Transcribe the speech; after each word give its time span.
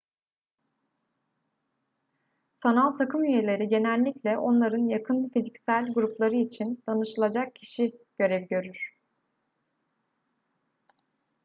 sanal 2.57 2.95
takım 2.95 3.23
üyeleri 3.23 3.67
genellikle 3.67 4.37
onların 4.37 4.89
yakın 4.89 5.29
fiziksel 5.33 5.93
grupları 5.93 6.35
için 6.35 6.83
danışılacak 6.87 7.55
kişi 7.55 7.91
görevi 8.19 8.47
görür 8.47 8.95